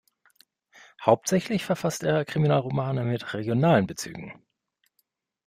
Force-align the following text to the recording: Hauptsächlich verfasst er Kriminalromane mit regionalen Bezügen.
Hauptsächlich 1.05 1.63
verfasst 1.63 2.01
er 2.01 2.25
Kriminalromane 2.25 3.03
mit 3.03 3.35
regionalen 3.35 3.85
Bezügen. 3.85 4.41